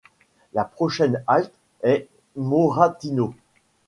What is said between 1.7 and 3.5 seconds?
est Moratinos.